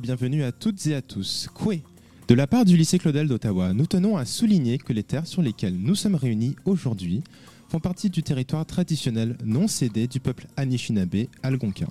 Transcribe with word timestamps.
Et 0.00 0.02
bienvenue 0.02 0.44
à 0.44 0.50
toutes 0.50 0.86
et 0.86 0.94
à 0.94 1.02
tous. 1.02 1.50
De 2.26 2.34
la 2.34 2.46
part 2.46 2.64
du 2.64 2.74
lycée 2.74 2.98
Claudel 2.98 3.28
d'Ottawa, 3.28 3.74
nous 3.74 3.84
tenons 3.84 4.16
à 4.16 4.24
souligner 4.24 4.78
que 4.78 4.94
les 4.94 5.02
terres 5.02 5.26
sur 5.26 5.42
lesquelles 5.42 5.76
nous 5.76 5.94
sommes 5.94 6.14
réunis 6.14 6.56
aujourd'hui 6.64 7.22
font 7.68 7.80
partie 7.80 8.08
du 8.08 8.22
territoire 8.22 8.64
traditionnel 8.64 9.36
non 9.44 9.68
cédé 9.68 10.06
du 10.06 10.18
peuple 10.18 10.46
Anishinaabe 10.56 11.26
algonquin. 11.42 11.88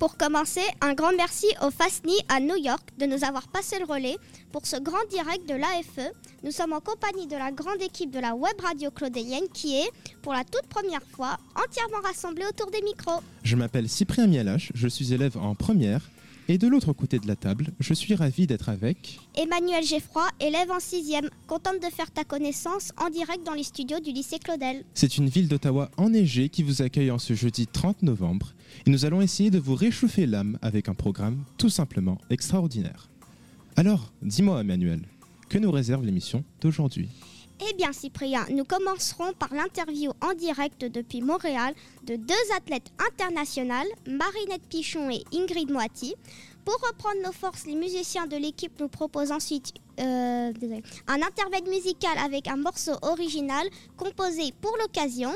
Pour 0.00 0.16
commencer, 0.16 0.62
un 0.80 0.94
grand 0.94 1.12
merci 1.16 1.46
au 1.64 1.70
FASNI 1.70 2.14
à 2.28 2.40
New 2.40 2.56
York 2.56 2.82
de 2.98 3.06
nous 3.06 3.22
avoir 3.22 3.46
passé 3.46 3.76
le 3.78 3.84
relais 3.84 4.16
pour 4.50 4.66
ce 4.66 4.80
grand 4.80 5.06
direct 5.08 5.48
de 5.48 5.54
l'AFE. 5.54 6.10
Nous 6.42 6.50
sommes 6.50 6.72
en 6.72 6.80
compagnie 6.80 7.28
de 7.28 7.36
la 7.36 7.52
grande 7.52 7.80
équipe 7.80 8.10
de 8.10 8.18
la 8.18 8.34
web 8.34 8.60
radio 8.60 8.90
claudélienne 8.90 9.46
qui 9.54 9.76
est, 9.76 9.90
pour 10.22 10.32
la 10.32 10.42
toute 10.42 10.66
première 10.68 11.04
fois, 11.12 11.38
entièrement 11.54 12.04
rassemblée 12.04 12.44
autour 12.48 12.72
des 12.72 12.82
micros. 12.82 13.22
Je 13.44 13.54
m'appelle 13.54 13.88
Cyprien 13.88 14.26
Mialache, 14.26 14.72
je 14.74 14.88
suis 14.88 15.14
élève 15.14 15.36
en 15.38 15.54
première 15.54 16.00
et 16.52 16.58
de 16.58 16.68
l'autre 16.68 16.92
côté 16.92 17.18
de 17.18 17.26
la 17.26 17.34
table, 17.34 17.68
je 17.80 17.94
suis 17.94 18.14
ravi 18.14 18.46
d'être 18.46 18.68
avec 18.68 19.18
Emmanuel 19.34 19.82
Geffroy, 19.82 20.28
élève 20.38 20.70
en 20.70 20.76
6e, 20.76 21.30
contente 21.46 21.80
de 21.80 21.86
faire 21.86 22.10
ta 22.10 22.24
connaissance 22.24 22.92
en 22.98 23.08
direct 23.08 23.46
dans 23.46 23.54
les 23.54 23.62
studios 23.62 24.00
du 24.00 24.12
lycée 24.12 24.38
Claudel. 24.38 24.84
C'est 24.92 25.16
une 25.16 25.30
ville 25.30 25.48
d'Ottawa 25.48 25.90
enneigée 25.96 26.50
qui 26.50 26.62
vous 26.62 26.82
accueille 26.82 27.10
en 27.10 27.18
ce 27.18 27.32
jeudi 27.32 27.66
30 27.66 28.02
novembre 28.02 28.52
et 28.84 28.90
nous 28.90 29.06
allons 29.06 29.22
essayer 29.22 29.50
de 29.50 29.58
vous 29.58 29.74
réchauffer 29.74 30.26
l'âme 30.26 30.58
avec 30.60 30.90
un 30.90 30.94
programme 30.94 31.42
tout 31.56 31.70
simplement 31.70 32.18
extraordinaire. 32.28 33.08
Alors, 33.76 34.12
dis-moi 34.20 34.60
Emmanuel, 34.60 35.00
que 35.48 35.56
nous 35.56 35.70
réserve 35.70 36.04
l'émission 36.04 36.44
d'aujourd'hui? 36.60 37.08
Eh 37.68 37.74
bien 37.74 37.92
Cyprien, 37.92 38.44
nous 38.50 38.64
commencerons 38.64 39.32
par 39.34 39.52
l'interview 39.54 40.12
en 40.20 40.34
direct 40.34 40.84
depuis 40.84 41.20
Montréal 41.22 41.74
de 42.04 42.16
deux 42.16 42.34
athlètes 42.56 42.90
internationales, 43.10 43.86
Marinette 44.06 44.66
Pichon 44.68 45.10
et 45.10 45.24
Ingrid 45.34 45.70
Moiti. 45.70 46.14
Pour 46.64 46.76
reprendre 46.86 47.20
nos 47.24 47.32
forces, 47.32 47.66
les 47.66 47.74
musiciens 47.74 48.26
de 48.26 48.36
l'équipe 48.36 48.78
nous 48.78 48.88
proposent 48.88 49.32
ensuite 49.32 49.74
euh, 49.98 50.52
un 51.08 51.22
intermède 51.22 51.68
musical 51.68 52.16
avec 52.18 52.46
un 52.46 52.56
morceau 52.56 52.92
original 53.02 53.66
composé 53.96 54.52
pour 54.60 54.76
l'occasion. 54.80 55.32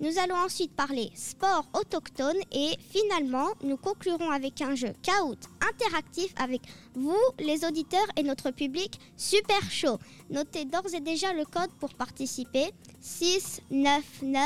Nous 0.00 0.18
allons 0.18 0.36
ensuite 0.36 0.72
parler 0.76 1.10
sport 1.14 1.64
autochtone 1.72 2.36
et 2.52 2.76
finalement, 2.90 3.48
nous 3.64 3.78
conclurons 3.78 4.30
avec 4.30 4.60
un 4.60 4.74
jeu 4.74 4.92
Kahoot 5.02 5.38
interactif 5.66 6.34
avec 6.36 6.60
vous, 6.94 7.16
les 7.38 7.64
auditeurs 7.64 8.06
et 8.16 8.22
notre 8.22 8.50
public 8.50 9.00
super 9.16 9.62
chaud. 9.70 9.98
Notez 10.28 10.66
d'ores 10.66 10.94
et 10.94 11.00
déjà 11.00 11.32
le 11.32 11.46
code 11.46 11.70
pour 11.80 11.94
participer 11.94 12.70
6 13.00 13.62
9 13.70 14.02
9 14.22 14.42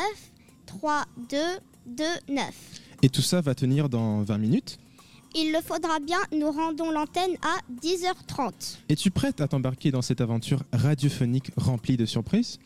3 0.66 1.04
2 1.28 1.38
2 1.86 2.04
9. 2.28 2.46
Et 3.02 3.08
tout 3.08 3.22
ça 3.22 3.40
va 3.40 3.56
tenir 3.56 3.88
dans 3.88 4.22
20 4.22 4.38
minutes 4.38 4.78
il 5.34 5.52
le 5.52 5.60
faudra 5.60 5.98
bien, 6.00 6.18
nous 6.32 6.50
rendons 6.50 6.90
l'antenne 6.90 7.36
à 7.42 7.58
10h30. 7.82 8.78
Es-tu 8.88 9.10
prête 9.10 9.40
à 9.40 9.48
t'embarquer 9.48 9.90
dans 9.90 10.02
cette 10.02 10.20
aventure 10.20 10.62
radiophonique 10.72 11.50
remplie 11.56 11.96
de 11.96 12.06
surprises? 12.06 12.58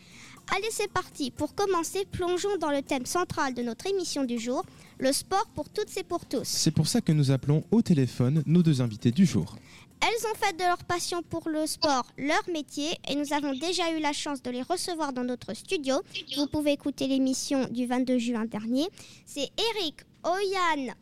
Allez, 0.54 0.68
c'est 0.70 0.90
parti. 0.90 1.30
Pour 1.30 1.54
commencer, 1.54 2.06
plongeons 2.10 2.56
dans 2.60 2.70
le 2.70 2.82
thème 2.82 3.06
central 3.06 3.54
de 3.54 3.62
notre 3.62 3.86
émission 3.86 4.24
du 4.24 4.38
jour, 4.38 4.64
le 4.98 5.12
sport 5.12 5.46
pour 5.54 5.68
toutes 5.70 5.96
et 5.96 6.04
pour 6.04 6.26
tous. 6.26 6.44
C'est 6.44 6.70
pour 6.70 6.86
ça 6.86 7.00
que 7.00 7.12
nous 7.12 7.30
appelons 7.30 7.64
au 7.70 7.82
téléphone 7.82 8.42
nos 8.46 8.62
deux 8.62 8.82
invités 8.82 9.10
du 9.10 9.24
jour. 9.24 9.56
Elles 10.02 10.26
ont 10.30 10.34
fait 10.38 10.54
de 10.56 10.64
leur 10.64 10.84
passion 10.84 11.22
pour 11.22 11.48
le 11.48 11.66
sport 11.66 12.04
leur 12.18 12.42
métier 12.52 12.90
et 13.08 13.14
nous 13.14 13.32
avons 13.32 13.54
déjà 13.54 13.90
eu 13.96 14.00
la 14.00 14.12
chance 14.12 14.42
de 14.42 14.50
les 14.50 14.60
recevoir 14.60 15.14
dans 15.14 15.24
notre 15.24 15.54
studio. 15.54 16.02
Vous 16.36 16.46
pouvez 16.46 16.72
écouter 16.72 17.06
l'émission 17.06 17.66
du 17.70 17.86
22 17.86 18.18
juin 18.18 18.44
dernier. 18.44 18.86
C'est 19.24 19.48
Eric, 19.78 20.00
Oyan, 20.24 20.92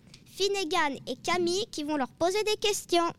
Finnegan 0.42 0.96
et 1.06 1.14
Camille 1.22 1.66
qui 1.70 1.84
vont 1.84 1.96
leur 1.96 2.08
poser 2.08 2.42
des 2.42 2.56
questions. 2.56 3.12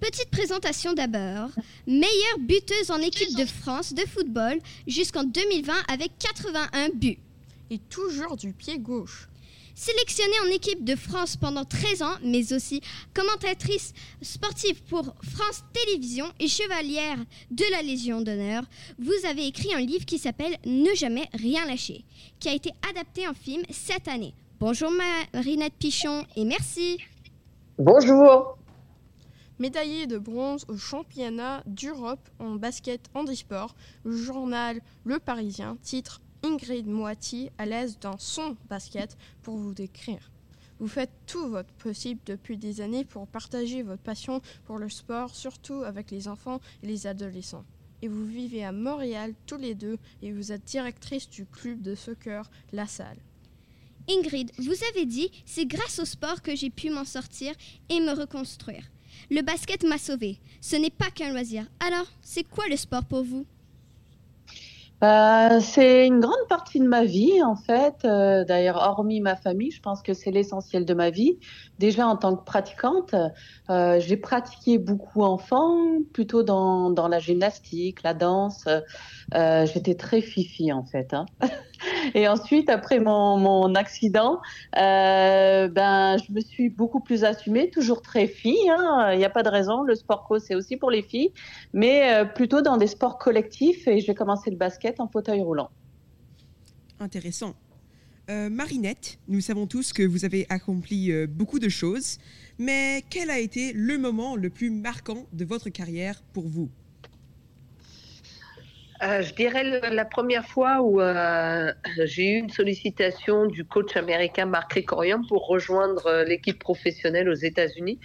Petite 0.00 0.30
présentation 0.30 0.94
d'abord. 0.94 1.50
Meilleure 1.86 2.38
buteuse 2.38 2.90
en 2.90 2.98
équipe 2.98 3.36
de 3.36 3.44
France 3.44 3.92
de 3.92 4.00
football 4.06 4.58
jusqu'en 4.86 5.24
2020 5.24 5.74
avec 5.92 6.12
81 6.18 6.88
buts. 6.94 7.18
Et 7.70 7.78
toujours 7.78 8.36
du 8.38 8.54
pied 8.54 8.78
gauche. 8.78 9.28
Sélectionnée 9.74 10.40
en 10.46 10.50
équipe 10.50 10.84
de 10.84 10.96
France 10.96 11.36
pendant 11.36 11.66
13 11.66 12.02
ans, 12.02 12.16
mais 12.24 12.52
aussi 12.54 12.80
commentatrice 13.12 13.92
sportive 14.22 14.82
pour 14.84 15.14
France 15.22 15.64
Télévisions 15.74 16.32
et 16.40 16.48
chevalière 16.48 17.18
de 17.50 17.64
la 17.70 17.82
Légion 17.82 18.22
d'honneur, 18.22 18.62
vous 18.98 19.26
avez 19.28 19.46
écrit 19.46 19.74
un 19.74 19.80
livre 19.80 20.06
qui 20.06 20.18
s'appelle 20.18 20.56
Ne 20.64 20.94
jamais 20.94 21.28
rien 21.34 21.66
lâcher, 21.66 22.04
qui 22.38 22.48
a 22.48 22.54
été 22.54 22.70
adapté 22.90 23.28
en 23.28 23.34
film 23.34 23.62
cette 23.70 24.08
année. 24.08 24.34
Bonjour 24.58 24.90
Marinette 25.34 25.74
Pichon 25.78 26.24
et 26.36 26.44
merci. 26.44 26.98
Bonjour 27.78 28.58
médaillée 29.60 30.06
de 30.06 30.18
bronze 30.18 30.64
au 30.68 30.76
championnat 30.76 31.62
d'Europe 31.66 32.28
en 32.38 32.56
basket 32.56 33.08
handisport, 33.14 33.76
le 34.04 34.16
journal 34.16 34.80
Le 35.04 35.18
Parisien 35.18 35.76
titre 35.82 36.22
Ingrid 36.42 36.86
Moiti 36.86 37.50
à 37.58 37.66
l'aise 37.66 37.98
dans 38.00 38.18
son 38.18 38.56
basket 38.68 39.16
pour 39.42 39.56
vous 39.56 39.74
décrire. 39.74 40.32
Vous 40.78 40.88
faites 40.88 41.12
tout 41.26 41.46
votre 41.48 41.72
possible 41.74 42.22
depuis 42.24 42.56
des 42.56 42.80
années 42.80 43.04
pour 43.04 43.26
partager 43.26 43.82
votre 43.82 44.02
passion 44.02 44.40
pour 44.64 44.78
le 44.78 44.88
sport, 44.88 45.34
surtout 45.34 45.82
avec 45.82 46.10
les 46.10 46.26
enfants 46.26 46.60
et 46.82 46.86
les 46.86 47.06
adolescents. 47.06 47.66
Et 48.00 48.08
vous 48.08 48.24
vivez 48.24 48.64
à 48.64 48.72
Montréal 48.72 49.34
tous 49.44 49.58
les 49.58 49.74
deux 49.74 49.98
et 50.22 50.32
vous 50.32 50.52
êtes 50.52 50.64
directrice 50.64 51.28
du 51.28 51.44
club 51.44 51.82
de 51.82 51.94
soccer 51.94 52.50
La 52.72 52.86
Salle. 52.86 53.18
Ingrid, 54.08 54.50
vous 54.56 54.84
avez 54.90 55.04
dit, 55.04 55.30
c'est 55.44 55.66
grâce 55.66 55.98
au 55.98 56.06
sport 56.06 56.40
que 56.40 56.56
j'ai 56.56 56.70
pu 56.70 56.88
m'en 56.88 57.04
sortir 57.04 57.52
et 57.90 58.00
me 58.00 58.18
reconstruire. 58.18 58.90
Le 59.30 59.42
basket 59.42 59.84
m'a 59.84 59.98
sauvé. 59.98 60.38
Ce 60.60 60.76
n'est 60.76 60.90
pas 60.90 61.10
qu'un 61.10 61.30
loisir. 61.30 61.64
Alors, 61.86 62.06
c'est 62.22 62.44
quoi 62.44 62.64
le 62.68 62.76
sport 62.76 63.04
pour 63.04 63.24
vous? 63.24 63.46
Euh, 65.02 65.60
c'est 65.60 66.06
une 66.06 66.20
grande 66.20 66.46
partie 66.48 66.78
de 66.78 66.86
ma 66.86 67.04
vie, 67.04 67.42
en 67.42 67.56
fait. 67.56 68.04
Euh, 68.04 68.44
d'ailleurs, 68.44 68.76
hormis 68.76 69.20
ma 69.20 69.34
famille, 69.34 69.70
je 69.70 69.80
pense 69.80 70.02
que 70.02 70.12
c'est 70.12 70.30
l'essentiel 70.30 70.84
de 70.84 70.92
ma 70.92 71.08
vie. 71.08 71.38
Déjà, 71.78 72.06
en 72.06 72.16
tant 72.16 72.36
que 72.36 72.44
pratiquante, 72.44 73.14
euh, 73.70 73.98
j'ai 74.00 74.18
pratiqué 74.18 74.76
beaucoup 74.76 75.22
enfant, 75.22 76.02
plutôt 76.12 76.42
dans, 76.42 77.08
la 77.08 77.18
gymnastique, 77.18 78.02
la 78.02 78.12
danse. 78.12 78.68
J'étais 79.32 79.94
très 79.94 80.20
fifi, 80.20 80.70
en 80.72 80.84
fait. 80.84 81.14
Hein. 81.14 81.24
Et 82.14 82.28
ensuite, 82.28 82.70
après 82.70 83.00
mon, 83.00 83.36
mon 83.36 83.74
accident, 83.74 84.40
euh, 84.76 85.68
ben, 85.68 86.16
je 86.18 86.32
me 86.32 86.40
suis 86.40 86.68
beaucoup 86.68 87.00
plus 87.00 87.24
assumée, 87.24 87.70
toujours 87.70 88.02
très 88.02 88.26
fille. 88.26 88.70
Hein. 88.70 89.10
Il 89.12 89.18
n'y 89.18 89.24
a 89.24 89.30
pas 89.30 89.42
de 89.42 89.48
raison. 89.48 89.82
Le 89.82 89.94
sport 89.94 90.24
co, 90.24 90.38
c'est 90.38 90.54
aussi 90.54 90.76
pour 90.76 90.90
les 90.90 91.02
filles, 91.02 91.32
mais 91.72 92.12
euh, 92.12 92.24
plutôt 92.24 92.62
dans 92.62 92.76
des 92.76 92.86
sports 92.86 93.18
collectifs. 93.18 93.86
Et 93.88 94.00
j'ai 94.00 94.14
commencé 94.14 94.50
le 94.50 94.56
basket 94.56 95.00
en 95.00 95.08
fauteuil 95.08 95.42
roulant. 95.42 95.70
Intéressant. 96.98 97.54
Euh, 98.28 98.48
Marinette, 98.48 99.18
nous 99.26 99.40
savons 99.40 99.66
tous 99.66 99.92
que 99.92 100.02
vous 100.02 100.24
avez 100.24 100.46
accompli 100.50 101.12
beaucoup 101.26 101.58
de 101.58 101.68
choses, 101.68 102.18
mais 102.58 103.02
quel 103.10 103.30
a 103.30 103.38
été 103.38 103.72
le 103.72 103.98
moment 103.98 104.36
le 104.36 104.50
plus 104.50 104.70
marquant 104.70 105.26
de 105.32 105.44
votre 105.44 105.68
carrière 105.68 106.22
pour 106.32 106.46
vous? 106.46 106.70
Euh, 109.02 109.22
je 109.22 109.32
dirais 109.32 109.64
la 109.90 110.04
première 110.04 110.44
fois 110.44 110.82
où 110.82 111.00
euh, 111.00 111.72
j'ai 112.04 112.32
eu 112.32 112.36
une 112.36 112.50
sollicitation 112.50 113.46
du 113.46 113.64
coach 113.64 113.96
américain 113.96 114.44
Marc 114.44 114.74
Ricorian 114.74 115.22
pour 115.26 115.46
rejoindre 115.46 116.06
euh, 116.06 116.24
l'équipe 116.24 116.58
professionnelle 116.58 117.30
aux 117.30 117.34
États-Unis 117.34 117.98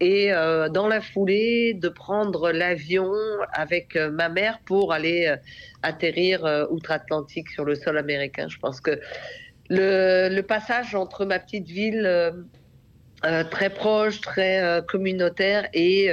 et 0.00 0.30
dans 0.30 0.88
la 0.88 1.02
foulée 1.02 1.74
de 1.74 1.90
prendre 1.90 2.52
l'avion 2.52 3.12
avec 3.52 3.96
ma 3.96 4.30
mère 4.30 4.58
pour 4.64 4.94
aller 4.94 5.36
atterrir 5.82 6.66
outre-Atlantique 6.70 7.50
sur 7.50 7.66
le 7.66 7.74
sol 7.74 7.98
américain. 7.98 8.48
Je 8.48 8.56
pense 8.56 8.80
que 8.80 8.98
le, 9.68 10.34
le 10.34 10.40
passage 10.40 10.94
entre 10.94 11.26
ma 11.26 11.38
petite 11.38 11.66
ville 11.66 12.32
très 13.50 13.68
proche, 13.68 14.22
très 14.22 14.82
communautaire 14.88 15.68
et 15.74 16.10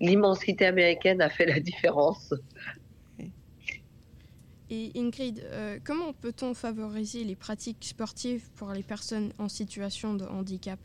l'immensité 0.00 0.66
américaine 0.66 1.22
a 1.22 1.28
fait 1.28 1.46
la 1.46 1.60
différence. 1.60 2.34
Et 4.70 4.92
Ingrid, 4.96 5.42
euh, 5.44 5.78
comment 5.82 6.12
peut-on 6.12 6.52
favoriser 6.52 7.24
les 7.24 7.36
pratiques 7.36 7.84
sportives 7.84 8.50
pour 8.56 8.70
les 8.72 8.82
personnes 8.82 9.32
en 9.38 9.48
situation 9.48 10.14
de 10.14 10.26
handicap 10.26 10.78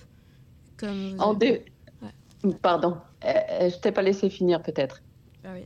comme 0.77 1.17
Pardon, 2.61 2.97
euh, 3.23 3.33
euh, 3.51 3.69
je 3.69 3.77
t'ai 3.79 3.91
pas 3.91 4.01
laissé 4.01 4.29
finir 4.29 4.61
peut-être. 4.61 5.01
Ah 5.45 5.53
oui. 5.53 5.65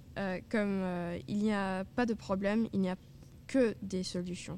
comme 0.49 0.83
il 1.27 1.37
n'y 1.37 1.53
a 1.53 1.83
pas 1.95 2.05
de 2.07 2.15
problème, 2.15 2.67
il 2.73 2.79
n'y 2.79 2.89
a 2.89 2.95
que 3.45 3.75
des 3.83 4.03
solutions. 4.03 4.57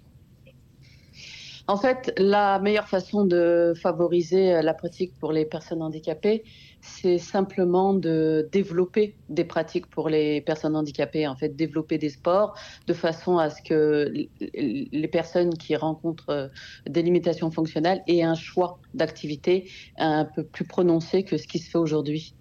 En 1.69 1.77
fait, 1.77 2.11
la 2.17 2.57
meilleure 2.57 2.87
façon 2.87 3.25
de 3.25 3.73
favoriser 3.79 4.59
la 4.63 4.73
pratique 4.73 5.13
pour 5.19 5.31
les 5.31 5.45
personnes 5.45 5.83
handicapées, 5.83 6.43
c'est 6.81 7.19
simplement 7.19 7.93
de 7.93 8.49
développer 8.51 9.15
des 9.29 9.45
pratiques 9.45 9.85
pour 9.85 10.09
les 10.09 10.41
personnes 10.41 10.75
handicapées, 10.75 11.27
en 11.27 11.35
fait, 11.35 11.55
développer 11.55 11.99
des 11.99 12.09
sports 12.09 12.57
de 12.87 12.93
façon 12.93 13.37
à 13.37 13.51
ce 13.51 13.61
que 13.61 14.11
les 14.41 15.07
personnes 15.09 15.53
qui 15.53 15.75
rencontrent 15.75 16.49
des 16.87 17.03
limitations 17.03 17.51
fonctionnelles 17.51 18.01
aient 18.07 18.23
un 18.23 18.33
choix 18.33 18.79
d'activité 18.95 19.69
un 19.99 20.25
peu 20.25 20.43
plus 20.43 20.65
prononcé 20.65 21.23
que 21.23 21.37
ce 21.37 21.45
qui 21.45 21.59
se 21.59 21.69
fait 21.69 21.77
aujourd'hui. 21.77 22.33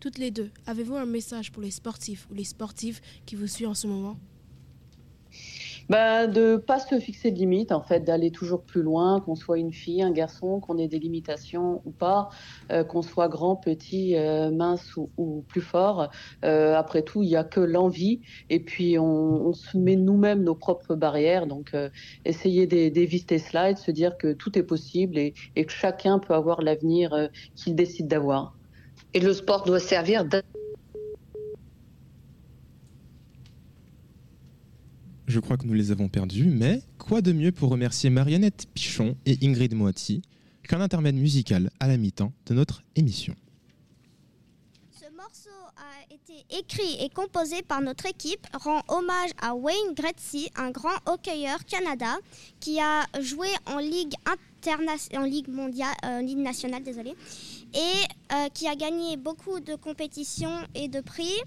Toutes 0.00 0.16
les 0.16 0.30
deux, 0.30 0.50
avez-vous 0.66 0.96
un 0.96 1.04
message 1.04 1.52
pour 1.52 1.62
les 1.62 1.70
sportifs 1.70 2.26
ou 2.30 2.34
les 2.34 2.44
sportives 2.44 3.02
qui 3.26 3.36
vous 3.36 3.46
suivent 3.46 3.68
en 3.68 3.74
ce 3.74 3.86
moment? 3.86 4.16
Bah, 5.88 6.26
de 6.26 6.56
pas 6.56 6.78
se 6.78 6.98
fixer 6.98 7.30
de 7.30 7.38
limites, 7.38 7.72
en 7.72 7.82
fait, 7.82 8.00
d'aller 8.00 8.30
toujours 8.30 8.62
plus 8.62 8.82
loin, 8.82 9.20
qu'on 9.20 9.34
soit 9.34 9.58
une 9.58 9.72
fille, 9.72 10.02
un 10.02 10.10
garçon, 10.10 10.60
qu'on 10.60 10.78
ait 10.78 10.88
des 10.88 10.98
limitations 10.98 11.82
ou 11.84 11.90
pas, 11.90 12.28
euh, 12.70 12.84
qu'on 12.84 13.02
soit 13.02 13.28
grand, 13.28 13.56
petit, 13.56 14.16
euh, 14.16 14.50
mince 14.50 14.96
ou, 14.96 15.44
plus 15.48 15.60
fort. 15.60 16.10
Euh, 16.44 16.74
après 16.74 17.02
tout, 17.02 17.22
il 17.22 17.28
n'y 17.28 17.36
a 17.36 17.44
que 17.44 17.60
l'envie 17.60 18.20
et 18.50 18.60
puis 18.60 18.98
on, 18.98 19.52
se 19.52 19.76
met 19.76 19.96
nous-mêmes 19.96 20.42
nos 20.42 20.54
propres 20.54 20.94
barrières. 20.94 21.46
Donc, 21.46 21.76
essayer 22.24 22.66
d'éviter 22.66 23.38
cela 23.38 23.70
et 23.70 23.74
de 23.74 23.78
se 23.78 23.90
dire 23.90 24.16
que 24.16 24.32
tout 24.32 24.58
est 24.58 24.62
possible 24.62 25.18
et, 25.18 25.34
que 25.54 25.72
chacun 25.72 26.18
peut 26.18 26.34
avoir 26.34 26.62
l'avenir 26.62 27.28
qu'il 27.54 27.74
décide 27.74 28.08
d'avoir. 28.08 28.54
Et 29.14 29.20
le 29.20 29.34
sport 29.34 29.64
doit 29.64 29.80
servir 29.80 30.24
je 35.26 35.40
crois 35.40 35.56
que 35.56 35.66
nous 35.66 35.74
les 35.74 35.90
avons 35.90 36.08
perdus, 36.08 36.46
mais 36.46 36.82
quoi 36.98 37.20
de 37.20 37.32
mieux 37.32 37.52
pour 37.52 37.70
remercier 37.70 38.10
Marionnette 38.10 38.66
Pichon 38.74 39.16
et 39.26 39.38
Ingrid 39.42 39.74
Moati 39.74 40.22
qu'un 40.68 40.80
intermède 40.80 41.16
musical 41.16 41.70
à 41.80 41.88
la 41.88 41.96
mi-temps 41.96 42.32
de 42.46 42.54
notre 42.54 42.82
émission. 42.96 43.34
Ce 44.90 45.04
morceau 45.16 45.50
a 45.76 46.14
été 46.14 46.44
écrit 46.56 47.04
et 47.04 47.08
composé 47.08 47.62
par 47.62 47.80
notre 47.80 48.06
équipe, 48.06 48.46
rend 48.54 48.82
hommage 48.88 49.30
à 49.40 49.54
Wayne 49.54 49.94
Gretzky, 49.94 50.50
un 50.56 50.70
grand 50.70 50.96
hockeyeur 51.06 51.64
Canada 51.64 52.16
qui 52.60 52.80
a 52.80 53.04
joué 53.20 53.48
en 53.66 53.78
Ligue, 53.78 54.14
en 55.14 55.24
Ligue 55.24 55.48
mondiale, 55.48 55.94
euh, 56.04 56.22
Ligue 56.22 56.38
nationale, 56.38 56.82
et 57.74 58.32
euh, 58.32 58.48
qui 58.54 58.66
a 58.68 58.74
gagné 58.74 59.16
beaucoup 59.16 59.60
de 59.60 59.74
compétitions 59.74 60.58
et 60.74 60.88
de 60.88 61.00
prix. 61.00 61.40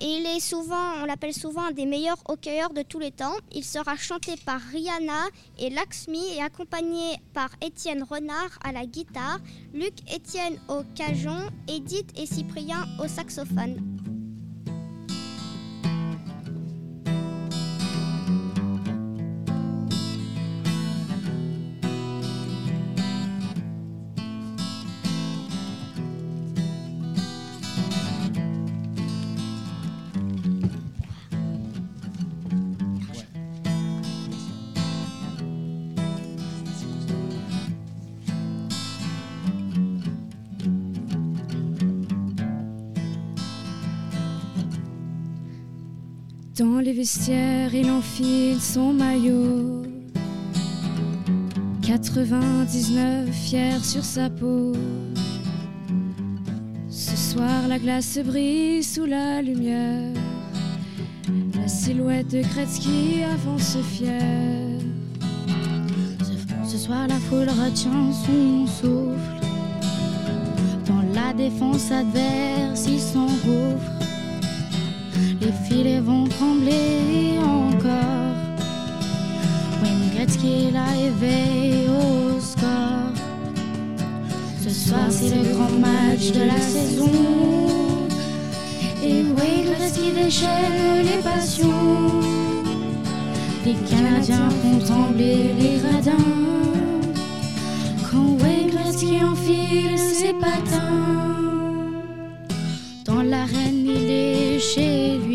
Il 0.00 0.26
est 0.26 0.40
souvent, 0.40 1.02
on 1.02 1.04
l'appelle 1.04 1.34
souvent 1.34 1.66
un 1.66 1.72
des 1.72 1.86
meilleurs 1.86 2.22
hockeyeurs 2.28 2.72
de 2.72 2.82
tous 2.82 2.98
les 2.98 3.10
temps. 3.10 3.34
Il 3.52 3.64
sera 3.64 3.96
chanté 3.96 4.34
par 4.44 4.60
Rihanna 4.60 5.26
et 5.58 5.70
Laxmi 5.70 6.36
et 6.36 6.42
accompagné 6.42 7.16
par 7.34 7.50
Étienne 7.60 8.02
Renard 8.02 8.58
à 8.62 8.72
la 8.72 8.86
guitare, 8.86 9.40
Luc 9.72 9.94
Étienne 10.12 10.60
au 10.68 10.82
cajon, 10.94 11.38
Edith 11.68 12.10
et 12.16 12.26
Cyprien 12.26 12.86
au 13.02 13.08
saxophone. 13.08 14.07
Dans 46.58 46.80
les 46.80 46.92
vestiaires, 46.92 47.72
il 47.72 47.88
enfile 47.88 48.60
son 48.60 48.92
maillot. 48.92 49.84
99 51.82 53.30
fier 53.30 53.84
sur 53.84 54.02
sa 54.02 54.28
peau. 54.28 54.72
Ce 56.90 57.16
soir, 57.16 57.68
la 57.68 57.78
glace 57.78 58.18
brille 58.24 58.82
sous 58.82 59.04
la 59.04 59.40
lumière. 59.40 60.12
La 61.54 61.68
silhouette 61.68 62.32
de 62.32 62.42
Kretzky 62.42 63.22
avance 63.22 63.76
fière. 63.92 64.80
Ce, 66.64 66.76
soir, 66.76 67.06
la 67.06 67.20
foule 67.20 67.50
retient 67.50 68.12
son 68.12 68.66
souffle. 68.66 69.46
Dans 70.86 71.02
la 71.14 71.32
défense 71.34 71.92
adverse, 71.92 72.86
il 72.88 72.98
s'engouffre 72.98 73.97
les 75.40 75.52
filets 75.66 76.00
vont 76.00 76.24
trembler 76.24 77.38
encore. 77.38 78.36
Wayne 79.82 80.10
Gretzky 80.14 80.70
l'a 80.72 80.96
éveillé 81.08 81.88
au 81.88 82.40
score. 82.40 83.12
Ce 84.62 84.70
soir, 84.70 85.06
c'est 85.10 85.34
le 85.34 85.54
grand 85.54 85.78
match 85.78 86.32
de 86.32 86.44
la 86.44 86.60
saison. 86.60 87.10
Et 89.02 89.22
Wayne 89.22 89.74
Gretzky 89.74 90.12
déchaîne 90.12 91.04
les 91.04 91.22
passions. 91.22 92.20
Les 93.64 93.74
Canadiens 93.88 94.50
font 94.62 94.78
trembler 94.78 95.54
les 95.60 95.78
gradins. 95.78 96.32
Quand 98.10 98.36
Wayne 98.42 98.70
Gretzky 98.70 99.22
enfile 99.22 99.98
ses 99.98 100.32
patins. 100.34 101.18
Dans 103.04 103.22
l'arène, 103.22 103.86
il 103.86 104.10
est 104.10 104.37
chez 104.58 105.18
lui. 105.18 105.27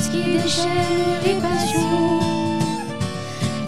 Qui 0.00 0.22
déchaîne 0.22 1.20
les 1.22 1.34
passions. 1.34 2.20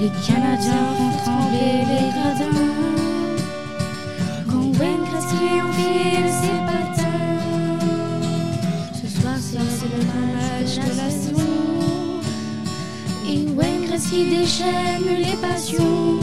Les 0.00 0.10
Canadiens 0.26 0.88
font 0.96 1.14
trembler 1.22 1.74
les 1.90 2.08
gradins. 2.16 2.72
Quand 4.48 4.68
Wayne 4.78 5.04
Gretzky 5.10 5.50
enfile 5.68 6.30
ses 6.40 6.60
patins. 6.70 7.80
Ce 8.94 9.20
soir, 9.20 9.36
c'est 9.38 9.92
le 9.94 10.02
match 10.06 10.72
de 10.76 10.92
la 10.96 11.10
saison. 11.10 11.52
Et 13.28 13.46
Wayne 13.54 13.84
Gretzky 13.86 14.22
déchaîne 14.30 15.08
les 15.18 15.36
passions. 15.36 16.20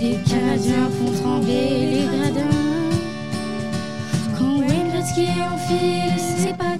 Les 0.00 0.16
Canadiens 0.26 0.88
font 0.98 1.12
trembler 1.22 1.68
les 1.90 2.04
gradins. 2.04 2.58
Quand 4.38 4.54
Wayne 4.60 4.88
Gretzky 4.92 5.26
enfile 5.52 6.18
ses 6.38 6.54
patins. 6.54 6.71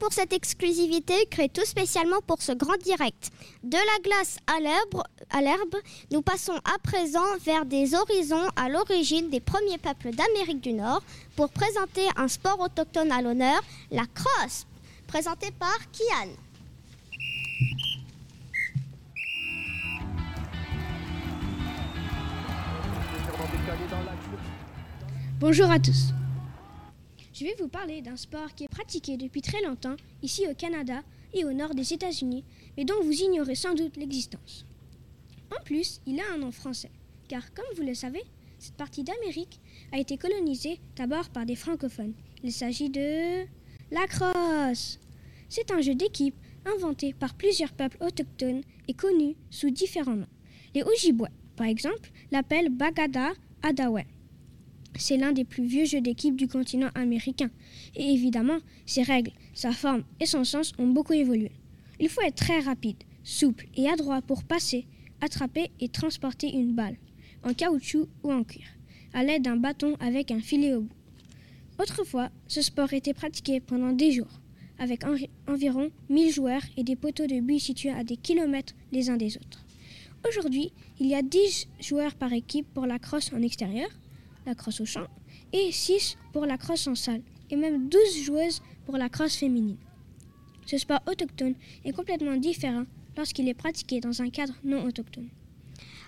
Pour 0.00 0.12
cette 0.12 0.32
exclusivité 0.32 1.14
créée 1.30 1.50
tout 1.50 1.64
spécialement 1.64 2.20
pour 2.26 2.42
ce 2.42 2.52
grand 2.52 2.76
direct. 2.78 3.30
De 3.62 3.76
la 3.76 4.02
glace 4.02 4.38
à 4.46 5.40
l'herbe, 5.40 5.76
nous 6.10 6.22
passons 6.22 6.58
à 6.64 6.78
présent 6.82 7.36
vers 7.44 7.66
des 7.66 7.94
horizons 7.94 8.48
à 8.56 8.68
l'origine 8.68 9.28
des 9.30 9.40
premiers 9.40 9.78
peuples 9.78 10.10
d'Amérique 10.10 10.62
du 10.62 10.72
Nord 10.72 11.02
pour 11.36 11.50
présenter 11.50 12.08
un 12.16 12.26
sport 12.28 12.58
autochtone 12.60 13.12
à 13.12 13.20
l'honneur, 13.22 13.60
la 13.90 14.06
crosse, 14.06 14.66
présenté 15.06 15.50
par 15.52 15.78
Kian. 15.92 16.30
Bonjour 25.38 25.70
à 25.70 25.78
tous. 25.78 26.12
Je 27.40 27.46
vais 27.46 27.56
vous 27.58 27.68
parler 27.68 28.02
d'un 28.02 28.18
sport 28.18 28.54
qui 28.54 28.64
est 28.64 28.68
pratiqué 28.68 29.16
depuis 29.16 29.40
très 29.40 29.62
longtemps 29.62 29.96
ici 30.22 30.46
au 30.46 30.52
Canada 30.52 31.02
et 31.32 31.46
au 31.46 31.54
nord 31.54 31.74
des 31.74 31.94
États-Unis, 31.94 32.44
mais 32.76 32.84
dont 32.84 33.02
vous 33.02 33.22
ignorez 33.22 33.54
sans 33.54 33.72
doute 33.72 33.96
l'existence. 33.96 34.66
En 35.50 35.64
plus, 35.64 36.02
il 36.04 36.20
a 36.20 36.34
un 36.34 36.36
nom 36.36 36.52
français, 36.52 36.90
car 37.28 37.54
comme 37.54 37.64
vous 37.76 37.82
le 37.82 37.94
savez, 37.94 38.22
cette 38.58 38.74
partie 38.74 39.04
d'Amérique 39.04 39.58
a 39.90 39.98
été 39.98 40.18
colonisée 40.18 40.80
d'abord 40.96 41.30
par 41.30 41.46
des 41.46 41.56
francophones. 41.56 42.12
Il 42.44 42.52
s'agit 42.52 42.90
de 42.90 43.46
la 43.90 44.06
crosse. 44.06 44.98
C'est 45.48 45.70
un 45.70 45.80
jeu 45.80 45.94
d'équipe 45.94 46.36
inventé 46.66 47.14
par 47.14 47.32
plusieurs 47.32 47.72
peuples 47.72 48.04
autochtones 48.04 48.60
et 48.86 48.92
connu 48.92 49.34
sous 49.48 49.70
différents 49.70 50.14
noms. 50.14 50.34
Les 50.74 50.82
Ojibwa, 50.82 51.30
par 51.56 51.68
exemple, 51.68 52.10
l'appellent 52.32 52.68
Bagada 52.68 53.32
Adawe. 53.62 54.04
C'est 55.00 55.16
l'un 55.16 55.32
des 55.32 55.44
plus 55.44 55.64
vieux 55.64 55.86
jeux 55.86 56.00
d'équipe 56.02 56.36
du 56.36 56.46
continent 56.46 56.90
américain. 56.94 57.50
Et 57.96 58.12
évidemment, 58.12 58.58
ses 58.84 59.02
règles, 59.02 59.32
sa 59.54 59.72
forme 59.72 60.04
et 60.20 60.26
son 60.26 60.44
sens 60.44 60.72
ont 60.78 60.86
beaucoup 60.88 61.14
évolué. 61.14 61.52
Il 61.98 62.08
faut 62.08 62.20
être 62.20 62.34
très 62.36 62.60
rapide, 62.60 62.96
souple 63.24 63.66
et 63.76 63.88
adroit 63.88 64.20
pour 64.20 64.44
passer, 64.44 64.86
attraper 65.20 65.70
et 65.80 65.88
transporter 65.88 66.50
une 66.52 66.74
balle, 66.74 66.96
en 67.44 67.54
caoutchouc 67.54 68.08
ou 68.22 68.32
en 68.32 68.44
cuir, 68.44 68.66
à 69.14 69.24
l'aide 69.24 69.42
d'un 69.42 69.56
bâton 69.56 69.96
avec 70.00 70.30
un 70.30 70.40
filet 70.40 70.74
au 70.74 70.82
bout. 70.82 70.94
Autrefois, 71.78 72.30
ce 72.46 72.60
sport 72.60 72.92
était 72.92 73.14
pratiqué 73.14 73.60
pendant 73.60 73.92
des 73.92 74.12
jours, 74.12 74.40
avec 74.78 75.04
envi- 75.04 75.30
environ 75.48 75.90
1000 76.10 76.30
joueurs 76.32 76.62
et 76.76 76.84
des 76.84 76.96
poteaux 76.96 77.26
de 77.26 77.40
buts 77.40 77.58
situés 77.58 77.90
à 77.90 78.04
des 78.04 78.16
kilomètres 78.18 78.74
les 78.92 79.08
uns 79.08 79.16
des 79.16 79.36
autres. 79.38 79.64
Aujourd'hui, 80.28 80.72
il 80.98 81.06
y 81.06 81.14
a 81.14 81.22
10 81.22 81.68
joueurs 81.80 82.14
par 82.14 82.32
équipe 82.34 82.66
pour 82.74 82.84
la 82.86 82.98
crosse 82.98 83.32
en 83.32 83.40
extérieur, 83.40 83.88
la 84.46 84.54
crosse 84.54 84.80
au 84.80 84.86
champ, 84.86 85.06
et 85.52 85.72
6 85.72 86.16
pour 86.32 86.46
la 86.46 86.58
crosse 86.58 86.86
en 86.86 86.94
salle, 86.94 87.22
et 87.50 87.56
même 87.56 87.88
12 87.88 88.22
joueuses 88.22 88.62
pour 88.86 88.96
la 88.96 89.08
crosse 89.08 89.36
féminine. 89.36 89.76
Ce 90.66 90.78
sport 90.78 91.00
autochtone 91.06 91.54
est 91.84 91.92
complètement 91.92 92.36
différent 92.36 92.84
lorsqu'il 93.16 93.48
est 93.48 93.54
pratiqué 93.54 94.00
dans 94.00 94.22
un 94.22 94.30
cadre 94.30 94.54
non 94.64 94.84
autochtone. 94.84 95.28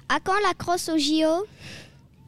À 0.09 0.21
quand 0.21 0.39
la 0.47 0.55
crosse 0.55 0.89
au 0.89 0.99
JO 0.99 1.47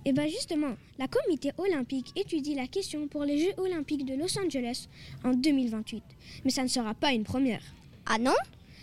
Et 0.04 0.12
bien 0.12 0.26
justement, 0.26 0.76
la 0.98 1.08
comité 1.08 1.52
olympique 1.58 2.12
étudie 2.16 2.54
la 2.54 2.66
question 2.66 3.08
pour 3.08 3.24
les 3.24 3.38
Jeux 3.38 3.54
olympiques 3.56 4.04
de 4.04 4.14
Los 4.14 4.38
Angeles 4.38 4.88
en 5.24 5.32
2028. 5.32 6.02
Mais 6.44 6.50
ça 6.50 6.62
ne 6.62 6.68
sera 6.68 6.94
pas 6.94 7.12
une 7.12 7.24
première. 7.24 7.62
Ah 8.06 8.18
non? 8.18 8.34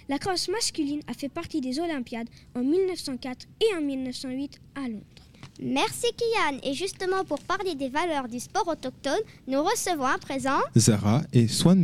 La 0.10 0.18
crosse 0.18 0.50
masculine 0.50 1.02
a 1.08 1.14
fait 1.14 1.30
partie 1.30 1.62
des 1.62 1.80
Olympiades 1.80 2.30
en 2.56 2.64
1904 2.64 3.48
et 3.62 3.76
en 3.76 3.82
1908 3.82 4.60
à 4.76 4.88
Londres. 4.88 5.21
Merci 5.62 6.08
Kian. 6.18 6.58
Et 6.64 6.74
justement 6.74 7.24
pour 7.24 7.40
parler 7.40 7.76
des 7.76 7.90
valeurs 7.90 8.28
du 8.28 8.40
sport 8.40 8.68
autochtone, 8.68 9.22
nous 9.48 9.62
recevons 9.62 10.06
à 10.06 10.18
présent 10.18 10.60
Zara 10.76 11.22
et 11.34 11.48
Swan 11.48 11.80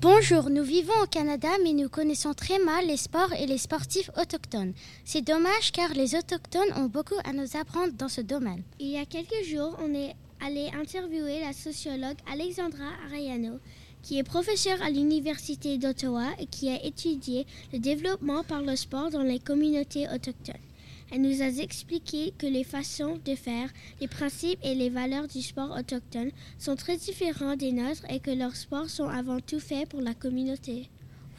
Bonjour, 0.00 0.48
nous 0.48 0.62
vivons 0.62 0.92
au 1.02 1.06
Canada, 1.06 1.48
mais 1.64 1.72
nous 1.72 1.88
connaissons 1.88 2.32
très 2.32 2.60
mal 2.60 2.86
les 2.86 2.96
sports 2.96 3.32
et 3.32 3.46
les 3.46 3.58
sportifs 3.58 4.10
autochtones. 4.16 4.72
C'est 5.04 5.22
dommage 5.22 5.72
car 5.72 5.92
les 5.92 6.14
autochtones 6.14 6.72
ont 6.76 6.86
beaucoup 6.86 7.18
à 7.24 7.32
nous 7.32 7.56
apprendre 7.56 7.92
dans 7.94 8.08
ce 8.08 8.20
domaine. 8.20 8.62
Il 8.78 8.90
y 8.90 8.96
a 8.96 9.06
quelques 9.06 9.44
jours, 9.44 9.76
on 9.82 9.92
est 9.94 10.14
allé 10.40 10.70
interviewer 10.80 11.40
la 11.40 11.52
sociologue 11.52 12.16
Alexandra 12.32 12.84
Arayano, 13.06 13.58
qui 14.04 14.20
est 14.20 14.22
professeure 14.22 14.80
à 14.82 14.90
l'Université 14.90 15.78
d'Ottawa 15.78 16.26
et 16.38 16.46
qui 16.46 16.68
a 16.68 16.80
étudié 16.84 17.44
le 17.72 17.80
développement 17.80 18.44
par 18.44 18.62
le 18.62 18.76
sport 18.76 19.10
dans 19.10 19.24
les 19.24 19.40
communautés 19.40 20.06
autochtones. 20.08 20.67
Elle 21.10 21.22
nous 21.22 21.42
a 21.42 21.46
expliqué 21.46 22.34
que 22.36 22.46
les 22.46 22.64
façons 22.64 23.18
de 23.24 23.34
faire, 23.34 23.70
les 24.00 24.08
principes 24.08 24.58
et 24.62 24.74
les 24.74 24.90
valeurs 24.90 25.26
du 25.26 25.40
sport 25.40 25.74
autochtone 25.76 26.30
sont 26.58 26.76
très 26.76 26.96
différents 26.96 27.56
des 27.56 27.72
nôtres 27.72 28.04
et 28.10 28.20
que 28.20 28.30
leurs 28.30 28.56
sports 28.56 28.90
sont 28.90 29.08
avant 29.08 29.40
tout 29.40 29.60
faits 29.60 29.88
pour 29.88 30.00
la 30.02 30.14
communauté. 30.14 30.90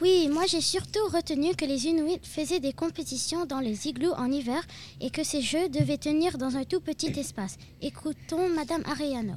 Oui, 0.01 0.29
moi 0.29 0.45
j'ai 0.47 0.61
surtout 0.61 1.05
retenu 1.13 1.55
que 1.55 1.65
les 1.65 1.87
Inuits 1.87 2.21
faisaient 2.23 2.61
des 2.61 2.73
compétitions 2.73 3.45
dans 3.45 3.59
les 3.59 3.87
igloos 3.87 4.13
en 4.13 4.31
hiver 4.31 4.65
et 5.01 5.09
que 5.09 5.23
ces 5.23 5.41
jeux 5.41 5.67
devaient 5.67 5.97
tenir 5.97 6.37
dans 6.37 6.55
un 6.55 6.63
tout 6.63 6.79
petit 6.79 7.19
espace. 7.19 7.57
Écoutons 7.81 8.49
Madame 8.49 8.83
Arellano. 8.85 9.33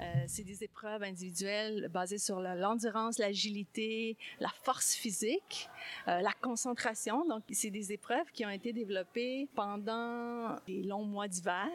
Euh, 0.00 0.24
c'est 0.26 0.44
des 0.44 0.62
épreuves 0.62 1.02
individuelles 1.02 1.88
basées 1.88 2.18
sur 2.18 2.40
l'endurance, 2.40 3.18
l'agilité, 3.18 4.16
la 4.40 4.50
force 4.62 4.94
physique, 4.94 5.68
euh, 6.08 6.20
la 6.20 6.32
concentration. 6.32 7.26
Donc, 7.26 7.42
c'est 7.50 7.70
des 7.70 7.92
épreuves 7.92 8.30
qui 8.32 8.44
ont 8.44 8.50
été 8.50 8.72
développées 8.72 9.48
pendant 9.54 10.56
les 10.68 10.82
longs 10.82 11.04
mois 11.04 11.28
d'hiver 11.28 11.70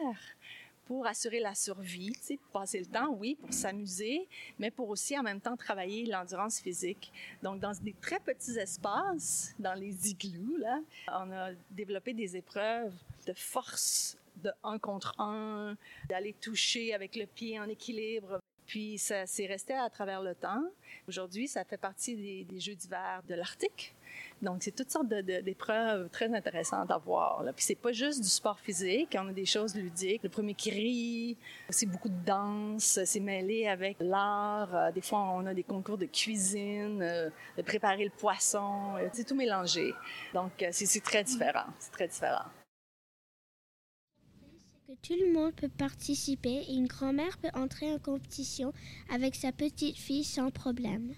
pour 0.86 1.06
assurer 1.06 1.40
la 1.40 1.54
survie, 1.54 2.12
tu 2.12 2.22
sais, 2.22 2.38
passer 2.52 2.80
le 2.80 2.86
temps, 2.86 3.16
oui, 3.18 3.36
pour 3.40 3.52
s'amuser, 3.52 4.26
mais 4.58 4.70
pour 4.70 4.88
aussi 4.88 5.18
en 5.18 5.22
même 5.22 5.40
temps 5.40 5.56
travailler 5.56 6.06
l'endurance 6.06 6.60
physique. 6.60 7.12
Donc, 7.42 7.60
dans 7.60 7.72
des 7.72 7.94
très 7.94 8.20
petits 8.20 8.58
espaces, 8.58 9.54
dans 9.58 9.74
les 9.74 10.10
igloos, 10.10 10.58
là, 10.58 10.80
on 11.08 11.32
a 11.32 11.50
développé 11.70 12.12
des 12.14 12.36
épreuves 12.36 12.92
de 13.26 13.32
force 13.32 14.18
de 14.36 14.50
un 14.64 14.78
contre 14.78 15.18
un, 15.20 15.76
d'aller 16.08 16.34
toucher 16.34 16.94
avec 16.94 17.16
le 17.16 17.26
pied 17.26 17.58
en 17.58 17.68
équilibre. 17.68 18.40
Puis 18.66 18.96
ça 18.98 19.26
s'est 19.26 19.46
resté 19.46 19.74
à 19.74 19.90
travers 19.90 20.22
le 20.22 20.34
temps. 20.34 20.62
Aujourd'hui, 21.08 21.48
ça 21.48 21.64
fait 21.64 21.76
partie 21.76 22.16
des, 22.16 22.60
Jeux 22.60 22.74
d'hiver 22.74 23.22
de 23.28 23.34
l'Arctique. 23.34 23.94
Donc, 24.40 24.62
c'est 24.62 24.74
toutes 24.74 24.90
sortes 24.90 25.08
d'épreuves 25.08 26.08
très 26.10 26.32
intéressantes 26.34 26.90
à 26.90 26.98
voir. 26.98 27.42
Là. 27.42 27.52
Puis 27.52 27.64
c'est 27.64 27.74
pas 27.74 27.92
juste 27.92 28.22
du 28.22 28.28
sport 28.28 28.58
physique, 28.60 29.16
on 29.18 29.28
a 29.28 29.32
des 29.32 29.46
choses 29.46 29.74
ludiques. 29.74 30.22
Le 30.22 30.28
premier 30.28 30.56
rit, 30.58 31.36
c'est 31.70 31.86
beaucoup 31.86 32.08
de 32.08 32.24
danse, 32.24 33.00
c'est 33.04 33.20
mêlé 33.20 33.66
avec 33.68 33.96
l'art. 34.00 34.74
Euh, 34.74 34.92
Des 34.92 35.00
fois, 35.00 35.20
on 35.34 35.46
a 35.46 35.54
des 35.54 35.64
concours 35.64 35.98
de 35.98 36.06
cuisine, 36.06 37.02
euh, 37.02 37.30
de 37.56 37.62
préparer 37.62 38.04
le 38.04 38.10
poisson. 38.10 38.96
Euh, 38.96 39.08
C'est 39.12 39.26
tout 39.26 39.34
mélangé. 39.34 39.92
Donc, 40.34 40.52
c'est 40.70 41.02
très 41.02 41.24
différent. 41.24 41.66
C'est 41.78 41.92
très 41.92 42.08
différent. 42.08 42.44
Tout 45.00 45.14
le 45.18 45.32
monde 45.32 45.54
peut 45.54 45.68
participer 45.68 46.64
et 46.68 46.74
une 46.74 46.86
grand-mère 46.86 47.38
peut 47.38 47.50
entrer 47.54 47.92
en 47.92 47.98
compétition 47.98 48.72
avec 49.10 49.34
sa 49.34 49.52
petite 49.52 49.96
fille 49.96 50.24
sans 50.24 50.50
problème. 50.50 51.14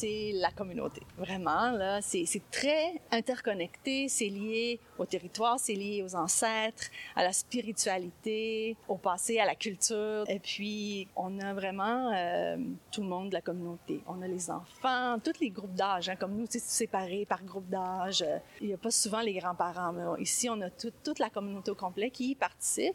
C'est 0.00 0.30
la 0.34 0.52
communauté, 0.52 1.02
vraiment. 1.16 1.72
Là, 1.72 2.00
c'est 2.00 2.24
très 2.52 3.00
interconnecté. 3.10 4.06
C'est 4.08 4.28
lié 4.28 4.78
au 4.96 5.04
territoire, 5.04 5.58
c'est 5.58 5.74
lié 5.74 6.04
aux 6.04 6.14
ancêtres, 6.14 6.84
à 7.16 7.24
la 7.24 7.32
spiritualité, 7.32 8.76
au 8.86 8.96
passé, 8.96 9.40
à 9.40 9.44
la 9.44 9.56
culture. 9.56 10.22
Et 10.28 10.38
puis, 10.38 11.08
on 11.16 11.40
a 11.40 11.52
vraiment 11.52 12.12
euh, 12.14 12.56
tout 12.92 13.02
le 13.02 13.08
monde 13.08 13.30
de 13.30 13.34
la 13.34 13.40
communauté. 13.40 14.00
On 14.06 14.22
a 14.22 14.28
les 14.28 14.52
enfants, 14.52 15.18
tous 15.18 15.40
les 15.40 15.50
groupes 15.50 15.74
d'âge, 15.74 16.08
hein, 16.08 16.14
comme 16.14 16.36
nous, 16.36 16.46
c'est 16.48 16.60
séparés 16.62 17.26
par 17.28 17.42
groupe 17.42 17.68
d'âge. 17.68 18.24
Il 18.60 18.68
n'y 18.68 18.74
a 18.74 18.78
pas 18.78 18.92
souvent 18.92 19.20
les 19.20 19.34
grands-parents, 19.34 19.92
mais 19.92 20.22
ici, 20.22 20.48
on 20.48 20.60
a 20.60 20.70
tout- 20.70 20.92
toute 21.02 21.18
la 21.18 21.28
communauté 21.28 21.72
au 21.72 21.74
complet 21.74 22.10
qui 22.10 22.30
y 22.30 22.34
participe. 22.36 22.94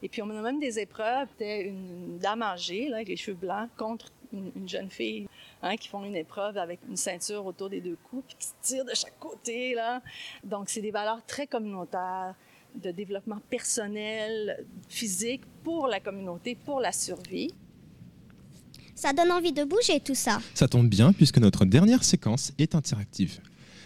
Et 0.00 0.08
puis, 0.08 0.22
on 0.22 0.30
a 0.30 0.40
même 0.42 0.60
des 0.60 0.78
épreuves. 0.78 1.26
C'était 1.32 1.62
une 1.64 2.18
dame 2.18 2.42
âgée, 2.42 2.88
là, 2.88 2.98
avec 2.98 3.08
les 3.08 3.16
cheveux 3.16 3.36
blancs, 3.36 3.68
contre 3.76 4.12
une, 4.32 4.52
une 4.54 4.68
jeune 4.68 4.90
fille 4.90 5.26
hein, 5.62 5.76
qui 5.76 5.88
font 5.88 6.04
une 6.04 6.16
épreuve 6.16 6.56
avec 6.58 6.80
une 6.88 6.96
ceinture 6.96 7.46
autour 7.46 7.70
des 7.70 7.80
deux 7.80 7.96
coups, 8.10 8.24
puis 8.28 8.36
qui 8.38 8.46
se 8.46 8.52
tirent 8.62 8.84
de 8.84 8.94
chaque 8.94 9.18
côté. 9.18 9.74
Là. 9.74 10.02
Donc, 10.44 10.68
c'est 10.68 10.80
des 10.80 10.90
valeurs 10.90 11.24
très 11.26 11.46
communautaires 11.46 12.34
de 12.74 12.90
développement 12.90 13.40
personnel, 13.48 14.64
physique 14.88 15.42
pour 15.64 15.86
la 15.86 16.00
communauté, 16.00 16.54
pour 16.54 16.80
la 16.80 16.92
survie. 16.92 17.52
Ça 18.94 19.12
donne 19.12 19.30
envie 19.30 19.52
de 19.52 19.64
bouger 19.64 20.00
tout 20.00 20.14
ça. 20.14 20.40
Ça 20.54 20.68
tombe 20.68 20.88
bien 20.88 21.12
puisque 21.12 21.38
notre 21.38 21.64
dernière 21.64 22.02
séquence 22.02 22.52
est 22.58 22.74
interactive. 22.74 23.40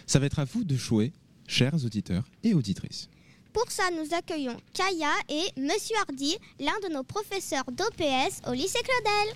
Ça 0.07 0.19
va 0.19 0.25
être 0.25 0.39
à 0.39 0.45
vous 0.45 0.63
de 0.63 0.75
jouer, 0.75 1.11
chers 1.47 1.75
auditeurs 1.85 2.23
et 2.43 2.53
auditrices. 2.53 3.09
Pour 3.53 3.69
ça, 3.69 3.83
nous 3.91 4.13
accueillons 4.13 4.55
Kaya 4.73 5.11
et 5.27 5.59
Monsieur 5.59 5.97
Hardy, 5.97 6.37
l'un 6.59 6.79
de 6.87 6.93
nos 6.93 7.03
professeurs 7.03 7.65
d'OPS 7.65 8.41
au 8.47 8.53
lycée 8.53 8.79
Claudel. 8.79 9.35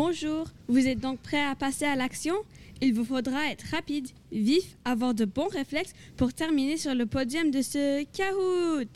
Bonjour, 0.00 0.46
vous 0.68 0.86
êtes 0.86 1.00
donc 1.00 1.18
prêts 1.18 1.42
à 1.42 1.56
passer 1.56 1.84
à 1.84 1.96
l'action? 1.96 2.36
Il 2.80 2.94
vous 2.94 3.04
faudra 3.04 3.50
être 3.50 3.64
rapide, 3.72 4.06
vif, 4.30 4.76
avoir 4.84 5.12
de 5.12 5.24
bons 5.24 5.48
réflexes 5.48 5.92
pour 6.16 6.32
terminer 6.32 6.76
sur 6.76 6.94
le 6.94 7.04
podium 7.04 7.50
de 7.50 7.62
ce 7.62 8.04
Kahoot. 8.04 8.86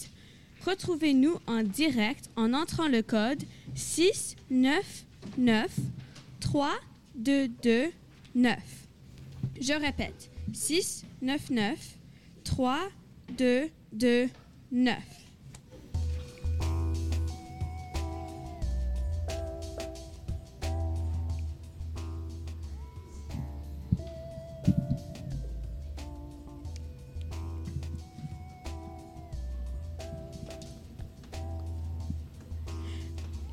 Retrouvez-nous 0.65 1.41
en 1.49 1.65
direct 1.65 2.31
en 2.37 2.55
entrant 2.55 2.87
le 2.87 3.03
code 3.03 3.43
699 3.75 5.77
3229. 6.38 8.59
Je 9.61 9.73
répète, 9.73 10.31
699 10.53 11.99
3229. 12.45 15.21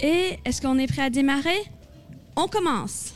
Et 0.02 0.40
est-ce 0.46 0.62
qu'on 0.62 0.78
est 0.78 0.88
prêt 0.88 1.02
à 1.02 1.10
démarrer? 1.10 1.60
On 2.36 2.48
commence. 2.48 3.14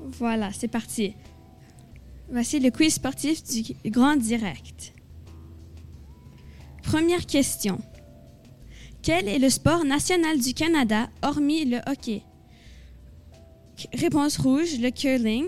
Voilà, 0.00 0.52
c'est 0.52 0.68
parti. 0.68 1.14
Voici 2.30 2.58
le 2.58 2.70
quiz 2.70 2.94
sportif 2.94 3.42
du 3.44 3.62
Grand 3.90 4.16
Direct. 4.16 4.94
Première 6.82 7.26
question. 7.26 7.78
Quel 9.02 9.28
est 9.28 9.38
le 9.38 9.50
sport 9.50 9.84
national 9.84 10.40
du 10.40 10.54
Canada 10.54 11.08
hormis 11.22 11.64
le 11.64 11.78
hockey? 11.86 12.22
Réponse 13.92 14.38
rouge, 14.38 14.78
le 14.80 14.90
curling. 14.90 15.44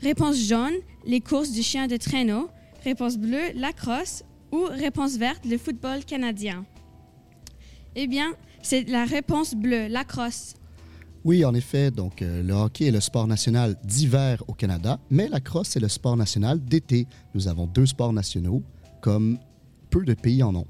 Réponse 0.00 0.36
jaune, 0.36 0.74
les 1.06 1.20
courses 1.20 1.52
du 1.52 1.62
chien 1.62 1.86
de 1.86 1.96
traîneau. 1.96 2.48
Réponse 2.84 3.16
bleue, 3.16 3.52
la 3.54 3.72
crosse. 3.72 4.24
Ou 4.52 4.64
réponse 4.64 5.16
verte, 5.16 5.44
le 5.46 5.56
football 5.56 6.04
canadien. 6.04 6.64
Eh 7.94 8.06
bien, 8.06 8.32
c'est 8.62 8.88
la 8.88 9.04
réponse 9.04 9.54
bleue, 9.54 9.88
la 9.88 10.04
crosse. 10.04 10.54
Oui, 11.24 11.44
en 11.44 11.54
effet, 11.54 11.90
donc 11.90 12.20
euh, 12.20 12.42
le 12.42 12.52
hockey 12.52 12.86
est 12.86 12.90
le 12.90 13.00
sport 13.00 13.28
national 13.28 13.76
d'hiver 13.84 14.42
au 14.48 14.54
Canada, 14.54 14.98
mais 15.08 15.28
la 15.28 15.40
crosse 15.40 15.76
est 15.76 15.80
le 15.80 15.88
sport 15.88 16.16
national 16.16 16.62
d'été. 16.62 17.06
Nous 17.34 17.46
avons 17.46 17.66
deux 17.66 17.86
sports 17.86 18.12
nationaux, 18.12 18.62
comme 19.00 19.38
peu 19.88 20.04
de 20.04 20.14
pays 20.14 20.42
en 20.42 20.54
ont. 20.56 20.66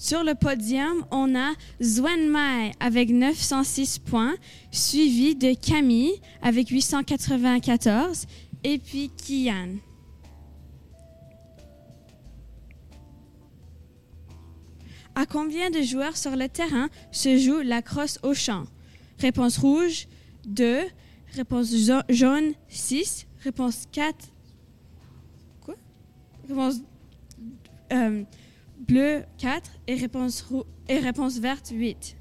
Sur 0.00 0.24
le 0.24 0.34
podium, 0.34 1.04
on 1.10 1.34
a 1.34 1.52
Zwen 1.82 2.30
Mai 2.30 2.72
avec 2.80 3.10
906 3.10 3.98
points, 3.98 4.34
suivi 4.70 5.36
de 5.36 5.52
Camille 5.52 6.14
avec 6.40 6.70
894 6.70 8.24
et 8.64 8.78
puis 8.78 9.10
Kian. 9.10 9.74
À 15.14 15.26
combien 15.26 15.70
de 15.70 15.82
joueurs 15.82 16.16
sur 16.16 16.36
le 16.36 16.48
terrain 16.48 16.88
se 17.10 17.36
joue 17.36 17.60
la 17.60 17.82
crosse 17.82 18.18
au 18.22 18.32
champ? 18.32 18.64
Réponse 19.18 19.58
rouge 19.58 20.06
2, 20.46 20.78
réponse 21.34 21.74
ja- 21.74 22.04
jaune 22.08 22.52
6, 22.68 23.26
réponse 23.42 23.84
4. 23.92 24.14
Quoi? 25.60 25.74
Réponse 26.48 26.76
euh, 27.92 28.22
bleu 28.90 29.22
4 29.38 29.70
et 29.86 29.94
réponse, 29.94 30.44
et 30.88 30.98
réponse 30.98 31.38
verte 31.38 31.70
8. 31.72 32.16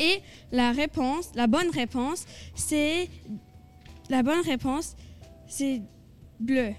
Et 0.00 0.20
la 0.52 0.72
réponse, 0.72 1.30
la 1.34 1.46
bonne 1.46 1.70
réponse, 1.70 2.24
c'est 2.54 3.08
la 4.08 4.22
bonne 4.22 4.40
réponse, 4.44 4.96
c'est 5.46 5.82
bleu. 6.40 6.70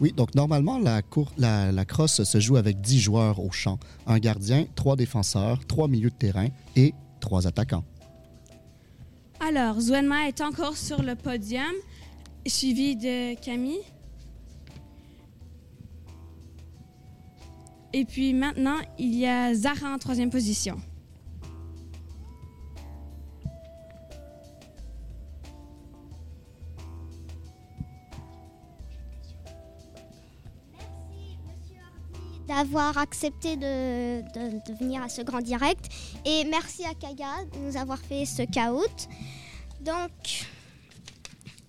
Oui, 0.00 0.12
donc 0.12 0.34
normalement, 0.34 0.78
la, 0.78 1.02
cour- 1.02 1.32
la, 1.38 1.72
la 1.72 1.84
crosse 1.84 2.22
se 2.22 2.40
joue 2.40 2.56
avec 2.56 2.80
10 2.80 3.00
joueurs 3.00 3.40
au 3.40 3.50
champ. 3.50 3.78
Un 4.06 4.18
gardien, 4.18 4.66
trois 4.74 4.96
défenseurs, 4.96 5.66
trois 5.66 5.88
milieux 5.88 6.10
de 6.10 6.14
terrain 6.14 6.48
et 6.76 6.94
trois 7.20 7.46
attaquants. 7.46 7.84
Alors, 9.40 9.80
Zwenma 9.80 10.28
est 10.28 10.40
encore 10.40 10.76
sur 10.76 11.02
le 11.02 11.14
podium, 11.14 11.72
suivi 12.46 12.96
de 12.96 13.34
Camille. 13.40 13.80
Et 17.98 18.04
puis 18.04 18.32
maintenant, 18.32 18.76
il 18.96 19.12
y 19.12 19.26
a 19.26 19.52
Zara 19.54 19.92
en 19.92 19.98
troisième 19.98 20.30
position. 20.30 20.80
d'avoir 32.46 32.96
accepté 32.96 33.56
de, 33.56 34.22
venir 34.78 35.02
à 35.02 35.08
ce 35.10 35.20
grand 35.20 35.40
direct. 35.40 35.86
Et 36.24 36.44
merci 36.44 36.82
à 36.84 36.94
Kaya 36.94 37.44
de 37.52 37.58
nous 37.58 37.76
avoir 37.76 37.98
fait 37.98 38.24
ce 38.24 38.42
caout. 38.42 39.08
Donc, 39.82 40.47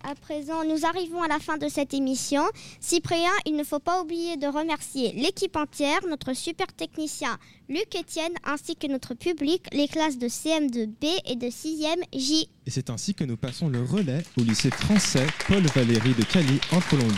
à 0.10 0.16
présent, 0.16 0.66
nous 0.66 0.88
arrivons 0.88 1.22
à 1.22 1.28
la 1.28 1.38
fin 1.38 1.58
de 1.58 1.70
cette 1.70 1.94
émission. 1.94 2.42
Cyprien, 2.80 3.30
il 3.46 3.56
ne 3.56 3.64
faut 3.64 3.80
pas 3.80 4.02
oublier 4.02 4.38
de 4.38 4.48
remercier 4.48 5.14
l'équipe 5.14 5.56
entière, 5.56 6.00
notre 6.10 6.34
super 6.34 6.66
technicien 6.74 7.38
Luc 7.68 7.96
Etienne, 7.96 8.34
ainsi 8.44 8.76
que 8.76 8.88
notre 8.88 9.14
public, 9.14 9.68
les 9.72 9.88
classes 9.88 10.18
de 10.18 10.28
CM2B 10.28 11.06
et 11.28 11.36
de 11.36 11.46
6e 11.46 12.02
J. 12.12 12.50
Et 12.66 12.72
c'est 12.72 12.90
ainsi 12.90 13.14
que 13.14 13.24
nous 13.24 13.38
passons 13.38 13.68
le 13.68 13.84
relais 13.84 14.24
au 14.40 14.42
lycée 14.42 14.72
français 14.72 15.28
Paul 15.48 15.62
Valéry 15.76 16.16
de 16.16 16.24
Cali 16.24 16.60
en 16.72 16.82
Colombie. 16.82 17.14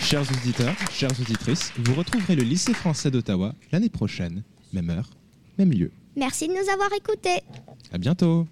Chers 0.00 0.28
auditeurs, 0.28 0.74
chères 0.90 1.20
auditrices, 1.20 1.72
vous 1.78 1.94
retrouverez 1.94 2.34
le 2.34 2.42
lycée 2.42 2.74
français 2.74 3.12
d'Ottawa 3.12 3.54
l'année 3.70 3.90
prochaine, 3.90 4.42
même 4.72 4.90
heure, 4.90 5.08
même 5.56 5.70
lieu. 5.70 5.92
Merci 6.16 6.48
de 6.48 6.52
nous 6.52 6.68
avoir 6.68 6.92
écoutés. 6.92 7.42
À 7.92 7.98
bientôt. 7.98 8.48